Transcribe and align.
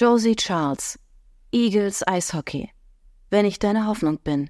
Josie 0.00 0.34
Charles, 0.34 0.98
Eagles 1.52 2.02
Eishockey. 2.08 2.70
Wenn 3.28 3.44
ich 3.44 3.58
deine 3.58 3.86
Hoffnung 3.86 4.16
bin. 4.16 4.48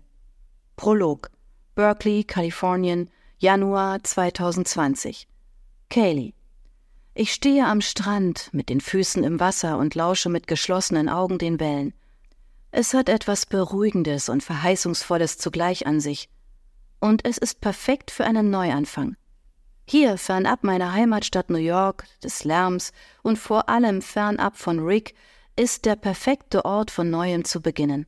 Prolog. 0.77 1.29
Berkeley, 1.75 2.23
Kalifornien, 2.23 3.11
Januar 3.37 4.01
2020. 4.01 5.27
Kaylee. 5.89 6.35
Ich 7.15 7.33
stehe 7.33 7.67
am 7.67 7.81
Strand 7.81 8.51
mit 8.53 8.69
den 8.69 8.81
Füßen 8.81 9.25
im 9.25 9.41
Wasser 9.41 9.79
und 9.79 9.97
lausche 9.97 10.29
mit 10.29 10.47
geschlossenen 10.47 11.09
Augen 11.09 11.39
den 11.39 11.59
Wellen. 11.59 11.95
Es 12.71 12.95
hat 12.95 13.09
etwas 13.09 13.45
Beruhigendes 13.45 14.29
und 14.29 14.45
Verheißungsvolles 14.45 15.39
zugleich 15.39 15.85
an 15.85 15.99
sich. 15.99 16.29
Und 17.01 17.25
es 17.27 17.39
ist 17.39 17.61
perfekt 17.61 18.13
für 18.13 18.25
einen 18.25 18.51
Neuanfang. 18.51 19.17
Hier, 19.85 20.17
fernab 20.17 20.63
meiner 20.63 20.93
Heimatstadt 20.93 21.51
New 21.51 21.59
York, 21.59 22.07
des 22.23 22.45
Lärms 22.45 22.93
und 23.25 23.37
vor 23.37 23.69
allem 23.69 24.01
fernab 24.01 24.57
von 24.57 24.79
Rick, 24.79 25.17
ist 25.61 25.85
der 25.85 25.95
perfekte 25.95 26.65
Ort 26.65 26.91
von 26.91 27.11
neuem 27.11 27.45
zu 27.45 27.61
beginnen. 27.61 28.07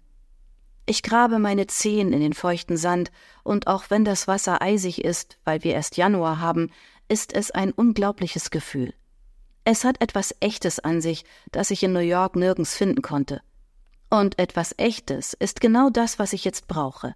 Ich 0.86 1.02
grabe 1.02 1.38
meine 1.38 1.66
Zehen 1.66 2.14
in 2.14 2.20
den 2.20 2.32
feuchten 2.32 2.78
Sand, 2.78 3.12
und 3.44 3.66
auch 3.66 3.90
wenn 3.90 4.06
das 4.06 4.26
Wasser 4.26 4.62
eisig 4.62 5.04
ist, 5.04 5.36
weil 5.44 5.62
wir 5.62 5.74
erst 5.74 5.98
Januar 5.98 6.40
haben, 6.40 6.70
ist 7.08 7.34
es 7.34 7.50
ein 7.50 7.70
unglaubliches 7.70 8.50
Gefühl. 8.50 8.94
Es 9.64 9.84
hat 9.84 10.00
etwas 10.00 10.34
Echtes 10.40 10.80
an 10.80 11.02
sich, 11.02 11.26
das 11.50 11.70
ich 11.70 11.82
in 11.82 11.92
New 11.92 11.98
York 11.98 12.36
nirgends 12.36 12.74
finden 12.74 13.02
konnte. 13.02 13.42
Und 14.08 14.38
etwas 14.38 14.74
Echtes 14.78 15.34
ist 15.34 15.60
genau 15.60 15.90
das, 15.90 16.18
was 16.18 16.32
ich 16.32 16.46
jetzt 16.46 16.68
brauche. 16.68 17.14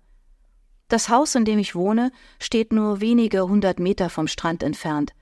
Das 0.88 1.08
Haus, 1.08 1.34
in 1.34 1.46
dem 1.46 1.58
ich 1.58 1.74
wohne, 1.74 2.12
steht 2.38 2.74
nur 2.74 3.00
wenige 3.00 3.48
hundert 3.48 3.80
Meter 3.80 4.10
vom 4.10 4.28
Strand 4.28 4.62
entfernt. 4.62 5.12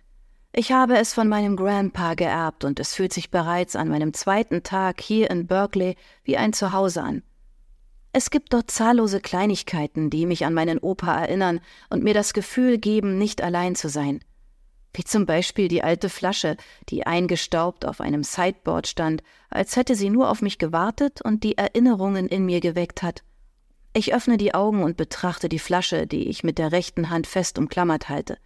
Ich 0.56 0.70
habe 0.70 0.96
es 0.96 1.12
von 1.12 1.28
meinem 1.28 1.56
Grandpa 1.56 2.14
geerbt 2.14 2.64
und 2.64 2.78
es 2.78 2.94
fühlt 2.94 3.12
sich 3.12 3.30
bereits 3.30 3.74
an 3.74 3.88
meinem 3.88 4.14
zweiten 4.14 4.62
Tag 4.62 5.00
hier 5.00 5.30
in 5.30 5.46
Berkeley 5.46 5.96
wie 6.22 6.36
ein 6.36 6.52
Zuhause 6.52 7.02
an. 7.02 7.22
Es 8.12 8.30
gibt 8.30 8.52
dort 8.52 8.70
zahllose 8.70 9.20
Kleinigkeiten, 9.20 10.10
die 10.10 10.26
mich 10.26 10.44
an 10.44 10.54
meinen 10.54 10.78
Opa 10.78 11.20
erinnern 11.20 11.60
und 11.90 12.04
mir 12.04 12.14
das 12.14 12.32
Gefühl 12.32 12.78
geben, 12.78 13.18
nicht 13.18 13.42
allein 13.42 13.74
zu 13.74 13.88
sein 13.88 14.20
wie 14.94 15.04
zum 15.04 15.26
Beispiel 15.26 15.68
die 15.68 15.82
alte 15.82 16.08
Flasche, 16.08 16.56
die 16.88 17.06
eingestaubt 17.06 17.84
auf 17.84 18.00
einem 18.00 18.22
Sideboard 18.22 18.86
stand, 18.86 19.22
als 19.50 19.76
hätte 19.76 19.96
sie 19.96 20.08
nur 20.08 20.30
auf 20.30 20.40
mich 20.40 20.58
gewartet 20.58 21.20
und 21.20 21.42
die 21.42 21.58
Erinnerungen 21.58 22.28
in 22.28 22.46
mir 22.46 22.60
geweckt 22.60 23.02
hat. 23.02 23.24
Ich 23.92 24.14
öffne 24.14 24.36
die 24.36 24.54
Augen 24.54 24.82
und 24.82 24.96
betrachte 24.96 25.48
die 25.48 25.58
Flasche, 25.58 26.06
die 26.06 26.28
ich 26.28 26.44
mit 26.44 26.58
der 26.58 26.72
rechten 26.72 27.10
Hand 27.10 27.26
fest 27.26 27.58
umklammert 27.58 28.08
halte. 28.08 28.38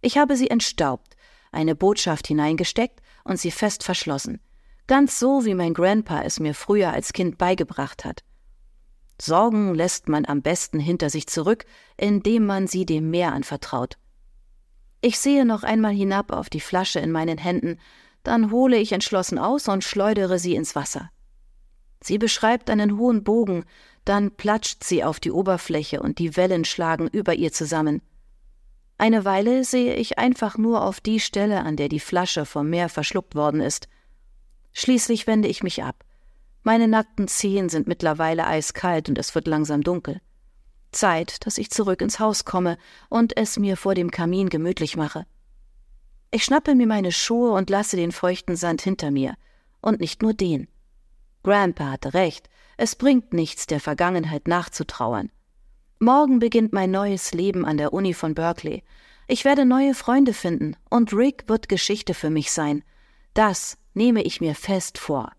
Ich 0.00 0.18
habe 0.18 0.36
sie 0.36 0.50
entstaubt, 0.50 1.16
eine 1.52 1.74
Botschaft 1.74 2.26
hineingesteckt 2.26 3.00
und 3.24 3.38
sie 3.38 3.50
fest 3.50 3.82
verschlossen, 3.84 4.40
ganz 4.86 5.18
so 5.18 5.44
wie 5.44 5.54
mein 5.54 5.74
Grandpa 5.74 6.22
es 6.22 6.40
mir 6.40 6.54
früher 6.54 6.92
als 6.92 7.12
Kind 7.12 7.38
beigebracht 7.38 8.04
hat. 8.04 8.22
Sorgen 9.20 9.74
lässt 9.74 10.08
man 10.08 10.24
am 10.24 10.42
besten 10.42 10.80
hinter 10.80 11.10
sich 11.10 11.26
zurück, 11.26 11.66
indem 11.96 12.46
man 12.46 12.66
sie 12.66 12.86
dem 12.86 13.10
Meer 13.10 13.32
anvertraut. 13.32 13.98
Ich 15.02 15.18
sehe 15.18 15.44
noch 15.44 15.62
einmal 15.62 15.92
hinab 15.92 16.32
auf 16.32 16.50
die 16.50 16.60
Flasche 16.60 17.00
in 17.00 17.12
meinen 17.12 17.38
Händen, 17.38 17.78
dann 18.22 18.50
hole 18.50 18.76
ich 18.76 18.92
entschlossen 18.92 19.38
aus 19.38 19.68
und 19.68 19.84
schleudere 19.84 20.38
sie 20.38 20.54
ins 20.54 20.74
Wasser. 20.74 21.10
Sie 22.02 22.18
beschreibt 22.18 22.70
einen 22.70 22.98
hohen 22.98 23.24
Bogen, 23.24 23.64
dann 24.04 24.30
platscht 24.30 24.84
sie 24.84 25.04
auf 25.04 25.20
die 25.20 25.30
Oberfläche 25.30 26.00
und 26.00 26.18
die 26.18 26.36
Wellen 26.36 26.64
schlagen 26.64 27.08
über 27.08 27.34
ihr 27.34 27.52
zusammen. 27.52 28.02
Eine 29.00 29.24
Weile 29.24 29.64
sehe 29.64 29.94
ich 29.94 30.18
einfach 30.18 30.58
nur 30.58 30.84
auf 30.84 31.00
die 31.00 31.20
Stelle, 31.20 31.64
an 31.64 31.74
der 31.76 31.88
die 31.88 32.00
Flasche 32.00 32.44
vom 32.44 32.68
Meer 32.68 32.90
verschluckt 32.90 33.34
worden 33.34 33.62
ist. 33.62 33.88
Schließlich 34.74 35.26
wende 35.26 35.48
ich 35.48 35.62
mich 35.62 35.82
ab. 35.82 36.04
Meine 36.64 36.86
nackten 36.86 37.26
Zehen 37.26 37.70
sind 37.70 37.88
mittlerweile 37.88 38.46
eiskalt 38.46 39.08
und 39.08 39.16
es 39.16 39.34
wird 39.34 39.46
langsam 39.46 39.82
dunkel. 39.82 40.20
Zeit, 40.92 41.46
dass 41.46 41.56
ich 41.56 41.70
zurück 41.70 42.02
ins 42.02 42.20
Haus 42.20 42.44
komme 42.44 42.76
und 43.08 43.38
es 43.38 43.58
mir 43.58 43.78
vor 43.78 43.94
dem 43.94 44.10
Kamin 44.10 44.50
gemütlich 44.50 44.98
mache. 44.98 45.24
Ich 46.30 46.44
schnappe 46.44 46.74
mir 46.74 46.86
meine 46.86 47.10
Schuhe 47.10 47.52
und 47.52 47.70
lasse 47.70 47.96
den 47.96 48.12
feuchten 48.12 48.54
Sand 48.54 48.82
hinter 48.82 49.10
mir. 49.10 49.32
Und 49.80 50.00
nicht 50.00 50.20
nur 50.20 50.34
den. 50.34 50.68
Grandpa 51.42 51.92
hatte 51.92 52.12
recht, 52.12 52.50
es 52.76 52.96
bringt 52.96 53.32
nichts, 53.32 53.66
der 53.66 53.80
Vergangenheit 53.80 54.46
nachzutrauern. 54.46 55.30
Morgen 56.02 56.38
beginnt 56.38 56.72
mein 56.72 56.90
neues 56.90 57.34
Leben 57.34 57.66
an 57.66 57.76
der 57.76 57.92
Uni 57.92 58.14
von 58.14 58.34
Berkeley. 58.34 58.82
Ich 59.28 59.44
werde 59.44 59.66
neue 59.66 59.94
Freunde 59.94 60.32
finden 60.32 60.74
und 60.88 61.12
Rick 61.12 61.44
wird 61.46 61.68
Geschichte 61.68 62.14
für 62.14 62.30
mich 62.30 62.52
sein. 62.52 62.82
Das 63.34 63.76
nehme 63.92 64.22
ich 64.22 64.40
mir 64.40 64.54
fest 64.54 64.96
vor. 64.96 65.30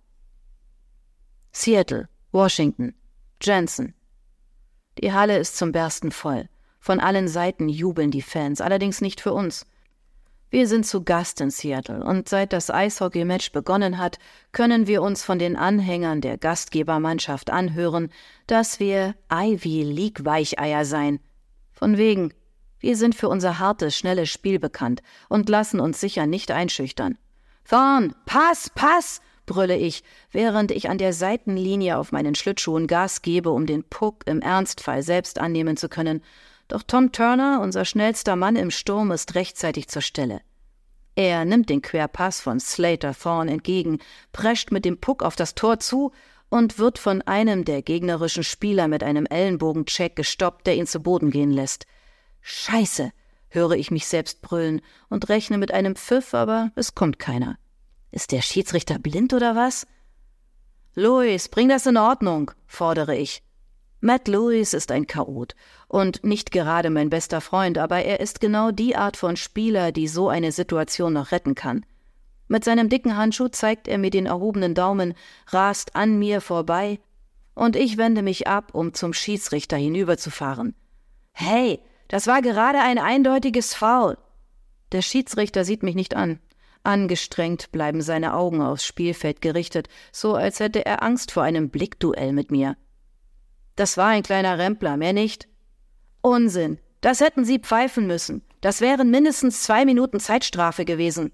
Seattle, 1.51 2.09
Washington, 2.31 2.93
Jensen, 3.41 3.95
die 4.99 5.11
Halle 5.11 5.39
ist 5.39 5.57
zum 5.57 5.71
Bersten 5.71 6.11
voll. 6.11 6.47
Von 6.79 6.99
allen 6.99 7.27
Seiten 7.27 7.67
jubeln 7.67 8.11
die 8.11 8.21
Fans, 8.21 8.61
allerdings 8.61 9.01
nicht 9.01 9.19
für 9.19 9.33
uns. 9.33 9.65
Wir 10.51 10.67
sind 10.67 10.85
zu 10.85 11.01
Gast 11.01 11.39
in 11.39 11.49
Seattle 11.49 12.03
und 12.03 12.27
seit 12.27 12.51
das 12.51 12.69
Eishockey-Match 12.69 13.53
begonnen 13.53 13.97
hat, 13.97 14.19
können 14.51 14.85
wir 14.85 15.01
uns 15.01 15.23
von 15.23 15.39
den 15.39 15.55
Anhängern 15.55 16.19
der 16.19 16.37
Gastgebermannschaft 16.37 17.49
anhören, 17.49 18.11
dass 18.47 18.81
wir 18.81 19.15
Ivy 19.31 19.83
League 19.83 20.25
Weicheier 20.25 20.83
seien. 20.83 21.21
Von 21.71 21.95
wegen. 21.97 22.33
Wir 22.81 22.97
sind 22.97 23.15
für 23.15 23.29
unser 23.29 23.59
hartes, 23.59 23.95
schnelles 23.95 24.29
Spiel 24.29 24.59
bekannt 24.59 25.01
und 25.29 25.47
lassen 25.47 25.79
uns 25.79 26.01
sicher 26.01 26.25
nicht 26.25 26.51
einschüchtern. 26.51 27.17
Thorn, 27.63 28.13
Pass, 28.25 28.69
Pass! 28.75 29.21
brülle 29.45 29.77
ich, 29.77 30.03
während 30.31 30.71
ich 30.71 30.89
an 30.89 30.97
der 30.97 31.13
Seitenlinie 31.13 31.97
auf 31.97 32.11
meinen 32.11 32.35
Schlittschuhen 32.35 32.87
Gas 32.87 33.21
gebe, 33.21 33.51
um 33.51 33.65
den 33.65 33.85
Puck 33.85 34.23
im 34.25 34.41
Ernstfall 34.41 35.01
selbst 35.01 35.39
annehmen 35.39 35.77
zu 35.77 35.87
können. 35.87 36.21
Doch 36.71 36.83
Tom 36.83 37.11
Turner, 37.11 37.59
unser 37.61 37.83
schnellster 37.83 38.37
Mann 38.37 38.55
im 38.55 38.71
Sturm, 38.71 39.11
ist 39.11 39.35
rechtzeitig 39.35 39.89
zur 39.89 40.01
Stelle. 40.01 40.39
Er 41.15 41.43
nimmt 41.43 41.69
den 41.69 41.81
Querpass 41.81 42.39
von 42.39 42.61
Slater 42.61 43.13
Thorn 43.13 43.49
entgegen, 43.49 43.99
prescht 44.31 44.71
mit 44.71 44.85
dem 44.85 44.97
Puck 44.97 45.21
auf 45.21 45.35
das 45.35 45.53
Tor 45.53 45.81
zu 45.81 46.13
und 46.47 46.79
wird 46.79 46.97
von 46.97 47.21
einem 47.23 47.65
der 47.65 47.81
gegnerischen 47.81 48.45
Spieler 48.45 48.87
mit 48.87 49.03
einem 49.03 49.25
Ellenbogencheck 49.25 50.15
gestoppt, 50.15 50.65
der 50.65 50.77
ihn 50.77 50.87
zu 50.87 51.01
Boden 51.01 51.29
gehen 51.29 51.51
lässt. 51.51 51.87
Scheiße, 52.39 53.11
höre 53.49 53.71
ich 53.71 53.91
mich 53.91 54.07
selbst 54.07 54.41
brüllen 54.41 54.79
und 55.09 55.27
rechne 55.27 55.57
mit 55.57 55.73
einem 55.73 55.97
Pfiff, 55.97 56.33
aber 56.33 56.71
es 56.75 56.95
kommt 56.95 57.19
keiner. 57.19 57.57
Ist 58.11 58.31
der 58.31 58.41
Schiedsrichter 58.41 58.97
blind 58.97 59.33
oder 59.33 59.57
was? 59.57 59.87
Louis, 60.95 61.49
bring 61.49 61.67
das 61.67 61.85
in 61.85 61.97
Ordnung, 61.97 62.51
fordere 62.65 63.17
ich. 63.17 63.43
Matt 64.03 64.27
Lewis 64.27 64.73
ist 64.73 64.91
ein 64.91 65.05
Chaot 65.05 65.55
und 65.87 66.23
nicht 66.23 66.51
gerade 66.51 66.89
mein 66.89 67.11
bester 67.11 67.39
Freund, 67.39 67.77
aber 67.77 68.03
er 68.03 68.19
ist 68.19 68.41
genau 68.41 68.71
die 68.71 68.95
Art 68.95 69.15
von 69.15 69.37
Spieler, 69.37 69.91
die 69.91 70.07
so 70.07 70.27
eine 70.27 70.51
Situation 70.51 71.13
noch 71.13 71.31
retten 71.31 71.53
kann. 71.53 71.85
Mit 72.47 72.63
seinem 72.63 72.89
dicken 72.89 73.15
Handschuh 73.15 73.47
zeigt 73.49 73.87
er 73.87 73.99
mir 73.99 74.09
den 74.09 74.25
erhobenen 74.25 74.73
Daumen, 74.73 75.13
rast 75.47 75.95
an 75.95 76.17
mir 76.17 76.41
vorbei, 76.41 76.99
und 77.53 77.75
ich 77.75 77.97
wende 77.97 78.23
mich 78.23 78.47
ab, 78.47 78.73
um 78.73 78.95
zum 78.95 79.13
Schiedsrichter 79.13 79.77
hinüberzufahren. 79.77 80.73
Hey, 81.31 81.79
das 82.07 82.25
war 82.25 82.41
gerade 82.41 82.79
ein 82.79 82.97
eindeutiges 82.97 83.75
Foul. 83.75 84.17
Der 84.91 85.03
Schiedsrichter 85.03 85.63
sieht 85.63 85.83
mich 85.83 85.95
nicht 85.95 86.15
an. 86.15 86.39
Angestrengt 86.83 87.71
bleiben 87.71 88.01
seine 88.01 88.33
Augen 88.33 88.61
aufs 88.61 88.83
Spielfeld 88.83 89.41
gerichtet, 89.41 89.89
so 90.11 90.33
als 90.33 90.59
hätte 90.59 90.83
er 90.85 91.03
Angst 91.03 91.31
vor 91.31 91.43
einem 91.43 91.69
Blickduell 91.69 92.33
mit 92.33 92.49
mir. 92.49 92.75
Das 93.75 93.97
war 93.97 94.07
ein 94.07 94.23
kleiner 94.23 94.57
Rempler, 94.57 94.97
mehr 94.97 95.13
nicht. 95.13 95.47
Unsinn. 96.21 96.79
Das 97.01 97.19
hätten 97.19 97.45
Sie 97.45 97.59
pfeifen 97.59 98.05
müssen. 98.05 98.43
Das 98.61 98.79
wären 98.79 99.09
mindestens 99.09 99.63
zwei 99.63 99.85
Minuten 99.85 100.19
Zeitstrafe 100.19 100.85
gewesen. 100.85 101.31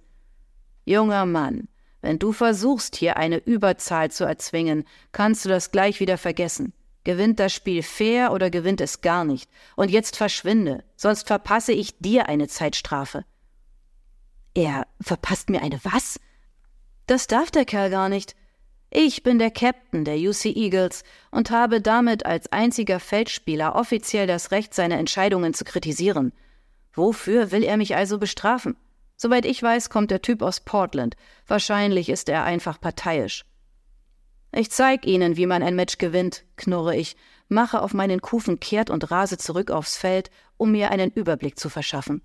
Junger 0.85 1.25
Mann, 1.25 1.67
wenn 2.01 2.19
du 2.19 2.31
versuchst, 2.31 2.95
hier 2.95 3.17
eine 3.17 3.37
Überzahl 3.37 4.11
zu 4.11 4.23
erzwingen, 4.23 4.85
kannst 5.11 5.43
du 5.43 5.49
das 5.49 5.71
gleich 5.71 5.99
wieder 5.99 6.17
vergessen. 6.17 6.73
Gewinnt 7.03 7.39
das 7.39 7.53
Spiel 7.53 7.83
fair 7.83 8.31
oder 8.31 8.49
gewinnt 8.49 8.79
es 8.81 9.01
gar 9.01 9.25
nicht. 9.25 9.49
Und 9.75 9.91
jetzt 9.91 10.15
verschwinde, 10.15 10.83
sonst 10.95 11.27
verpasse 11.27 11.73
ich 11.73 11.97
dir 11.99 12.29
eine 12.29 12.47
Zeitstrafe. 12.47 13.25
Er 14.53 14.87
verpasst 15.01 15.49
mir 15.49 15.61
eine 15.61 15.79
was? 15.83 16.19
Das 17.05 17.27
darf 17.27 17.51
der 17.51 17.65
Kerl 17.65 17.89
gar 17.89 18.09
nicht. 18.09 18.35
Ich 18.89 19.21
bin 19.21 19.37
der 19.37 19.51
Captain 19.51 20.05
der 20.05 20.15
UC 20.17 20.45
Eagles 20.45 21.03
und 21.29 21.51
habe 21.51 21.81
damit 21.81 22.25
als 22.25 22.51
einziger 22.51 22.99
Feldspieler 22.99 23.75
offiziell 23.75 24.27
das 24.27 24.51
Recht, 24.51 24.73
seine 24.73 24.97
Entscheidungen 24.97 25.53
zu 25.53 25.65
kritisieren. 25.65 26.31
Wofür 26.93 27.51
will 27.51 27.63
er 27.63 27.77
mich 27.77 27.95
also 27.95 28.17
bestrafen? 28.17 28.77
Soweit 29.17 29.45
ich 29.45 29.61
weiß, 29.61 29.89
kommt 29.89 30.11
der 30.11 30.21
Typ 30.21 30.41
aus 30.41 30.61
Portland. 30.61 31.15
Wahrscheinlich 31.47 32.07
ist 32.07 32.29
er 32.29 32.43
einfach 32.43 32.79
parteiisch. 32.79 33.45
Ich 34.53 34.71
zeig 34.71 35.05
Ihnen, 35.05 35.35
wie 35.35 35.47
man 35.47 35.63
ein 35.63 35.75
Match 35.75 35.97
gewinnt, 35.97 36.45
knurre 36.55 36.95
ich, 36.95 37.17
mache 37.49 37.81
auf 37.81 37.93
meinen 37.93 38.21
Kufen 38.21 38.59
kehrt 38.59 38.89
und 38.89 39.11
rase 39.11 39.37
zurück 39.37 39.69
aufs 39.69 39.97
Feld, 39.97 40.29
um 40.55 40.71
mir 40.71 40.91
einen 40.91 41.11
Überblick 41.11 41.59
zu 41.59 41.69
verschaffen. 41.69 42.21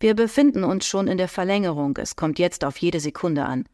Wir 0.00 0.14
befinden 0.14 0.64
uns 0.64 0.86
schon 0.86 1.06
in 1.06 1.18
der 1.18 1.28
Verlängerung, 1.28 1.96
es 1.98 2.16
kommt 2.16 2.38
jetzt 2.38 2.64
auf 2.64 2.76
jede 2.78 3.00
Sekunde 3.00 3.44
an. 3.44 3.66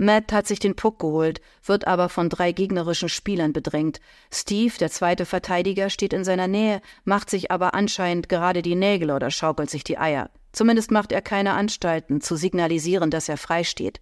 Matt 0.00 0.32
hat 0.32 0.46
sich 0.46 0.60
den 0.60 0.76
Puck 0.76 1.00
geholt, 1.00 1.40
wird 1.64 1.88
aber 1.88 2.08
von 2.08 2.28
drei 2.28 2.52
gegnerischen 2.52 3.08
Spielern 3.08 3.52
bedrängt. 3.52 4.00
Steve, 4.32 4.72
der 4.78 4.90
zweite 4.90 5.26
Verteidiger, 5.26 5.90
steht 5.90 6.12
in 6.12 6.22
seiner 6.22 6.46
Nähe, 6.46 6.80
macht 7.04 7.28
sich 7.28 7.50
aber 7.50 7.74
anscheinend 7.74 8.28
gerade 8.28 8.62
die 8.62 8.76
Nägel 8.76 9.10
oder 9.10 9.32
schaukelt 9.32 9.68
sich 9.68 9.82
die 9.82 9.98
Eier. 9.98 10.30
Zumindest 10.52 10.92
macht 10.92 11.10
er 11.10 11.20
keine 11.20 11.54
Anstalten, 11.54 12.20
zu 12.20 12.36
signalisieren, 12.36 13.10
dass 13.10 13.28
er 13.28 13.36
frei 13.36 13.64
steht. 13.64 14.00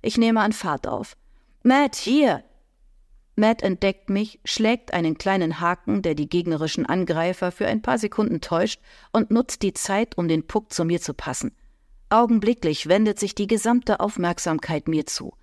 Ich 0.00 0.16
nehme 0.16 0.40
an 0.40 0.52
Fahrt 0.52 0.88
auf. 0.88 1.14
Matt, 1.62 1.94
hier! 1.94 2.42
Matt 3.36 3.62
entdeckt 3.62 4.10
mich, 4.10 4.40
schlägt 4.44 4.94
einen 4.94 5.18
kleinen 5.18 5.60
Haken, 5.60 6.02
der 6.02 6.14
die 6.14 6.28
gegnerischen 6.28 6.86
Angreifer 6.86 7.52
für 7.52 7.66
ein 7.66 7.82
paar 7.82 7.98
Sekunden 7.98 8.40
täuscht, 8.40 8.80
und 9.12 9.30
nutzt 9.30 9.62
die 9.62 9.74
Zeit, 9.74 10.16
um 10.16 10.26
den 10.26 10.46
Puck 10.46 10.72
zu 10.72 10.84
mir 10.84 11.00
zu 11.00 11.14
passen. 11.14 11.52
Augenblicklich 12.10 12.88
wendet 12.88 13.18
sich 13.18 13.34
die 13.34 13.46
gesamte 13.46 14.00
Aufmerksamkeit 14.00 14.88
mir 14.88 15.06
zu. 15.06 15.34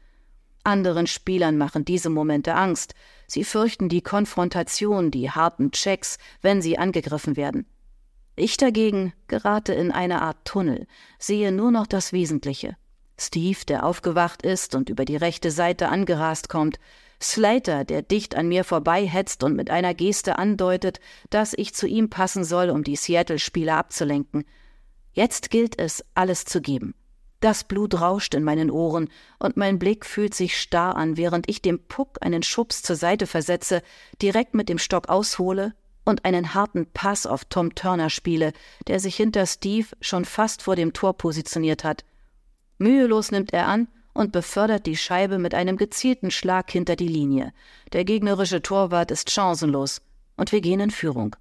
Anderen 0.64 1.08
Spielern 1.08 1.58
machen 1.58 1.86
diese 1.86 2.10
Momente 2.10 2.54
Angst. 2.54 2.94
Sie 3.28 3.44
fürchten 3.44 3.90
die 3.90 4.02
Konfrontation, 4.02 5.10
die 5.10 5.32
harten 5.32 5.72
Checks, 5.72 6.18
wenn 6.42 6.62
sie 6.62 6.78
angegriffen 6.78 7.36
werden. 7.36 7.66
Ich 8.36 8.58
dagegen 8.58 9.14
gerate 9.28 9.74
in 9.74 9.92
eine 9.92 10.22
Art 10.22 10.38
Tunnel, 10.46 10.88
sehe 11.20 11.52
nur 11.52 11.72
noch 11.72 11.88
das 11.88 12.14
Wesentliche. 12.14 12.78
Steve, 13.20 13.60
der 13.68 13.86
aufgewacht 13.86 14.44
ist 14.44 14.74
und 14.74 14.90
über 14.90 15.06
die 15.06 15.16
rechte 15.16 15.52
Seite 15.52 15.90
angerast 15.90 16.50
kommt, 16.50 16.80
Slater, 17.22 17.84
der 17.84 18.02
dicht 18.02 18.36
an 18.36 18.48
mir 18.48 18.64
vorbeihetzt 18.64 19.44
und 19.44 19.56
mit 19.56 19.70
einer 19.70 19.94
Geste 19.94 20.40
andeutet, 20.40 21.00
dass 21.30 21.54
ich 21.56 21.76
zu 21.76 21.88
ihm 21.88 22.10
passen 22.10 22.44
soll, 22.44 22.72
um 22.72 22.84
die 22.84 22.96
Seattle-Spieler 22.96 23.78
abzulenken. 23.78 24.46
Jetzt 25.14 25.50
gilt 25.50 25.80
es, 25.80 26.04
alles 26.16 26.46
zu 26.46 26.62
geben. 26.62 26.96
Das 27.42 27.64
Blut 27.64 28.00
rauscht 28.00 28.36
in 28.36 28.44
meinen 28.44 28.70
Ohren 28.70 29.10
und 29.40 29.58
mein 29.58 29.80
Blick 29.80 30.06
fühlt 30.06 30.36
sich 30.36 30.60
starr 30.60 30.96
an, 30.96 31.18
während 31.18 31.50
ich 31.50 31.62
dem 31.62 31.80
Puck 31.88 32.20
einen 32.22 32.44
Schubs 32.44 32.84
zur 32.84 32.96
Seite 32.96 33.26
versetze, 33.26 33.82
direkt 34.22 34.54
mit 34.54 34.70
dem 34.70 34.78
Stock 34.78 35.10
aushole 35.10 35.74
und 36.06 36.24
einen 36.24 36.54
harten 36.54 36.86
Pass 36.86 37.26
auf 37.26 37.46
Tom 37.46 37.74
Turner 37.74 38.12
spiele, 38.12 38.54
der 38.88 39.00
sich 39.00 39.16
hinter 39.16 39.48
Steve 39.48 39.88
schon 40.02 40.24
fast 40.24 40.62
vor 40.62 40.76
dem 40.76 40.94
Tor 40.94 41.18
positioniert 41.18 41.84
hat. 41.84 42.06
Mühelos 42.78 43.32
nimmt 43.32 43.54
er 43.54 43.68
an 43.68 43.88
und 44.14 44.32
befördert 44.32 44.86
die 44.86 44.98
Scheibe 44.98 45.40
mit 45.40 45.56
einem 45.56 45.78
gezielten 45.78 46.30
Schlag 46.32 46.70
hinter 46.72 46.96
die 46.96 47.08
Linie. 47.08 47.54
Der 47.94 48.06
gegnerische 48.06 48.62
Torwart 48.62 49.10
ist 49.10 49.32
chancenlos 49.32 50.02
und 50.38 50.52
wir 50.52 50.62
gehen 50.62 50.80
in 50.80 50.92
Führung. 50.92 51.36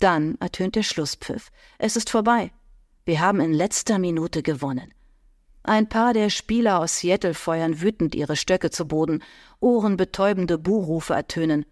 Dann 0.00 0.36
ertönt 0.40 0.74
der 0.74 0.82
Schlusspfiff. 0.82 1.50
Es 1.78 1.96
ist 1.96 2.10
vorbei. 2.10 2.50
Wir 3.04 3.20
haben 3.20 3.40
in 3.40 3.52
letzter 3.52 3.98
Minute 3.98 4.42
gewonnen. 4.42 4.94
Ein 5.64 5.88
paar 5.88 6.12
der 6.12 6.30
Spieler 6.30 6.78
aus 6.78 6.98
Seattle 6.98 7.34
feuern 7.34 7.80
wütend 7.80 8.14
ihre 8.14 8.36
Stöcke 8.36 8.70
zu 8.70 8.86
Boden, 8.86 9.22
ohrenbetäubende 9.60 10.58
Buhrufe 10.58 11.14
ertönen. 11.14 11.64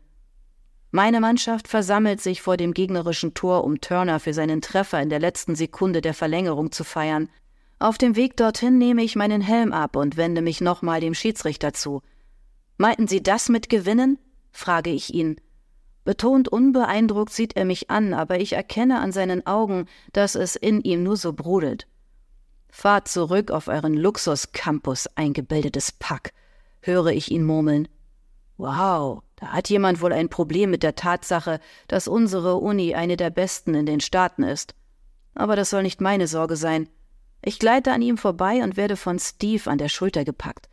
Meine 0.91 1.21
Mannschaft 1.21 1.69
versammelt 1.69 2.21
sich 2.21 2.43
vor 2.43 2.57
dem 2.57 2.75
gegnerischen 2.75 3.35
Tor, 3.35 3.63
um 3.63 3.81
Turner 3.81 4.19
für 4.19 4.35
seinen 4.35 4.61
Treffer 4.61 5.01
in 5.01 5.09
der 5.09 5.21
letzten 5.21 5.55
Sekunde 5.55 6.01
der 6.01 6.15
Verlängerung 6.15 6.73
zu 6.73 6.83
feiern. 6.83 7.29
Auf 7.79 7.97
dem 7.97 8.17
Weg 8.17 8.37
dorthin 8.37 8.77
nehme 8.79 9.03
ich 9.03 9.15
meinen 9.15 9.41
Helm 9.41 9.73
ab 9.73 9.95
und 9.95 10.17
wende 10.17 10.43
mich 10.43 10.61
nochmal 10.61 11.01
dem 11.01 11.15
Schiedsrichter 11.15 11.73
zu. 11.73 12.03
Meinten 12.77 13.07
Sie 13.07 13.23
das 13.23 13.49
mit 13.49 13.69
Gewinnen? 13.69 14.19
frage 14.51 14.91
ich 14.91 15.15
ihn. 15.15 15.41
Betont 16.05 16.49
unbeeindruckt 16.49 17.33
sieht 17.33 17.57
er 17.57 17.65
mich 17.65 17.91
an, 17.91 18.15
aber 18.15 18.41
ich 18.41 18.55
erkenne 18.55 19.01
an 19.01 19.13
seinen 19.13 19.47
Augen, 19.47 19.87
dass 20.13 20.35
es 20.35 20.57
in 20.57 20.81
ihm 20.81 21.03
nur 21.03 21.17
so 21.17 21.33
brodelt. 21.33 21.87
Fahrt 22.71 23.09
zurück 23.09 23.51
auf 23.51 23.69
euren 23.69 23.95
Luxuscampus, 23.95 25.09
eingebildetes 25.15 25.93
Pack, 25.93 26.33
höre 26.81 27.09
ich 27.09 27.31
ihn 27.31 27.45
murmeln. 27.45 27.89
Wow, 28.57 29.23
da 29.37 29.49
hat 29.49 29.69
jemand 29.69 30.01
wohl 30.01 30.13
ein 30.13 30.29
Problem 30.29 30.71
mit 30.71 30.83
der 30.83 30.95
Tatsache, 30.95 31.61
dass 31.89 32.09
unsere 32.09 32.57
Uni 32.57 32.95
eine 32.95 33.17
der 33.17 33.31
besten 33.31 33.75
in 33.75 33.87
den 33.87 34.01
Staaten 34.01 34.43
ist. 34.43 34.75
Aber 35.35 35.57
das 35.57 35.71
soll 35.71 35.83
nicht 35.83 36.01
meine 36.01 36.27
Sorge 36.27 36.57
sein. 36.57 36.89
Ich 37.43 37.59
gleite 37.59 37.93
an 37.93 38.03
ihm 38.03 38.19
vorbei 38.19 38.63
und 38.63 38.77
werde 38.77 38.97
von 38.97 39.19
Steve 39.19 39.71
an 39.71 39.79
der 39.79 39.89
Schulter 39.89 40.25
gepackt. 40.25 40.69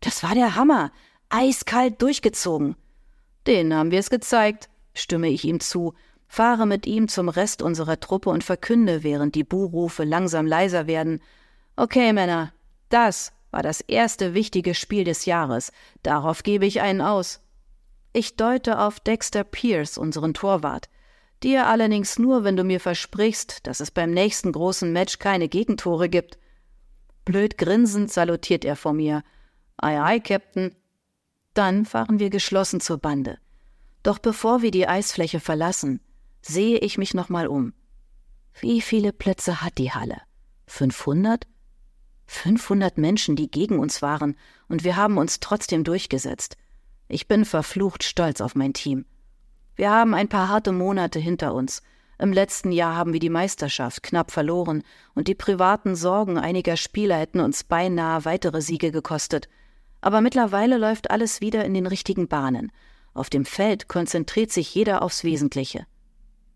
Das 0.00 0.22
war 0.22 0.34
der 0.34 0.54
Hammer. 0.54 0.92
Eiskalt 1.30 2.02
durchgezogen. 2.02 2.76
Den 3.46 3.74
haben 3.74 3.90
wir 3.90 3.98
es 3.98 4.10
gezeigt, 4.10 4.68
stimme 4.94 5.28
ich 5.28 5.44
ihm 5.44 5.60
zu, 5.60 5.94
fahre 6.26 6.66
mit 6.66 6.86
ihm 6.86 7.08
zum 7.08 7.28
Rest 7.28 7.62
unserer 7.62 8.00
Truppe 8.00 8.30
und 8.30 8.44
verkünde, 8.44 9.02
während 9.02 9.34
die 9.34 9.44
Buhrufe 9.44 10.04
langsam 10.04 10.46
leiser 10.46 10.86
werden. 10.86 11.20
Okay, 11.76 12.12
Männer, 12.12 12.52
das 12.88 13.32
war 13.50 13.62
das 13.62 13.80
erste 13.80 14.34
wichtige 14.34 14.74
Spiel 14.74 15.04
des 15.04 15.26
Jahres. 15.26 15.72
Darauf 16.02 16.42
gebe 16.42 16.66
ich 16.66 16.80
einen 16.80 17.00
aus. 17.00 17.40
Ich 18.12 18.36
deute 18.36 18.78
auf 18.78 19.00
Dexter 19.00 19.44
Pierce, 19.44 19.98
unseren 19.98 20.34
Torwart. 20.34 20.88
Dir 21.42 21.66
allerdings 21.66 22.18
nur, 22.18 22.42
wenn 22.44 22.56
du 22.56 22.64
mir 22.64 22.80
versprichst, 22.80 23.66
dass 23.66 23.80
es 23.80 23.90
beim 23.90 24.12
nächsten 24.12 24.52
großen 24.52 24.92
Match 24.92 25.18
keine 25.18 25.48
Gegentore 25.48 26.08
gibt. 26.08 26.38
Blöd 27.24 27.58
grinsend 27.58 28.10
salutiert 28.10 28.64
er 28.64 28.76
vor 28.76 28.92
mir. 28.92 29.22
Ei, 29.76 30.00
ei, 30.00 30.20
Captain. 30.20 30.74
Dann 31.54 31.86
fahren 31.86 32.18
wir 32.18 32.30
geschlossen 32.30 32.80
zur 32.80 32.98
Bande. 32.98 33.38
Doch 34.02 34.18
bevor 34.18 34.62
wir 34.62 34.70
die 34.70 34.86
Eisfläche 34.86 35.40
verlassen, 35.40 36.00
sehe 36.42 36.78
ich 36.78 36.98
mich 36.98 37.14
nochmal 37.14 37.46
um. 37.46 37.72
Wie 38.60 38.80
viele 38.80 39.12
Plätze 39.12 39.62
hat 39.62 39.78
die 39.78 39.92
Halle? 39.92 40.20
500? 40.66 41.46
500 42.26 42.98
Menschen, 42.98 43.36
die 43.36 43.50
gegen 43.50 43.78
uns 43.78 44.02
waren, 44.02 44.36
und 44.68 44.84
wir 44.84 44.96
haben 44.96 45.18
uns 45.18 45.40
trotzdem 45.40 45.84
durchgesetzt. 45.84 46.56
Ich 47.08 47.28
bin 47.28 47.44
verflucht 47.44 48.02
stolz 48.02 48.40
auf 48.40 48.54
mein 48.54 48.72
Team. 48.72 49.04
Wir 49.76 49.90
haben 49.90 50.14
ein 50.14 50.28
paar 50.28 50.48
harte 50.48 50.72
Monate 50.72 51.18
hinter 51.18 51.54
uns. 51.54 51.82
Im 52.18 52.32
letzten 52.32 52.72
Jahr 52.72 52.94
haben 52.94 53.12
wir 53.12 53.20
die 53.20 53.30
Meisterschaft 53.30 54.02
knapp 54.02 54.30
verloren 54.30 54.82
und 55.14 55.28
die 55.28 55.34
privaten 55.34 55.96
Sorgen 55.96 56.38
einiger 56.38 56.76
Spieler 56.76 57.16
hätten 57.16 57.40
uns 57.40 57.64
beinahe 57.64 58.24
weitere 58.24 58.62
Siege 58.62 58.92
gekostet. 58.92 59.48
Aber 60.04 60.20
mittlerweile 60.20 60.76
läuft 60.76 61.10
alles 61.10 61.40
wieder 61.40 61.64
in 61.64 61.72
den 61.72 61.86
richtigen 61.86 62.28
Bahnen. 62.28 62.70
Auf 63.14 63.30
dem 63.30 63.46
Feld 63.46 63.88
konzentriert 63.88 64.52
sich 64.52 64.74
jeder 64.74 65.00
aufs 65.00 65.24
Wesentliche. 65.24 65.86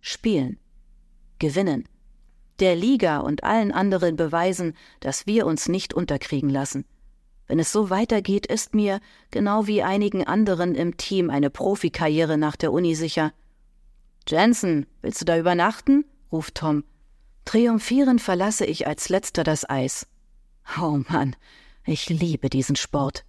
Spielen. 0.03 0.59
Gewinnen. 1.39 1.89
Der 2.61 2.77
Liga 2.77 3.21
und 3.21 3.45
allen 3.45 3.73
anderen 3.73 4.17
beweisen, 4.17 4.77
dass 5.01 5.27
wir 5.27 5.47
uns 5.47 5.67
nicht 5.67 5.95
unterkriegen 5.95 6.51
lassen. 6.51 6.85
Wenn 7.47 7.59
es 7.59 7.73
so 7.73 7.89
weitergeht, 7.89 8.45
ist 8.45 8.75
mir, 8.75 9.01
genau 9.31 9.67
wie 9.67 9.83
einigen 9.83 10.27
anderen 10.27 10.75
im 10.75 10.99
Team, 10.99 11.31
eine 11.31 11.49
Profikarriere 11.49 12.37
nach 12.37 12.55
der 12.55 12.71
Uni 12.71 12.95
sicher. 12.95 13.33
Jensen, 14.29 14.87
willst 15.01 15.23
du 15.23 15.25
da 15.25 15.39
übernachten? 15.39 16.05
ruft 16.31 16.57
Tom. 16.57 16.85
Triumphierend 17.47 18.21
verlasse 18.21 18.67
ich 18.67 18.87
als 18.87 19.09
letzter 19.09 19.43
das 19.43 19.67
Eis. 19.67 20.07
Oh 20.79 21.01
Mann, 21.09 21.35
ich 21.87 22.11
liebe 22.11 22.51
diesen 22.51 22.77
Sport. 22.77 23.25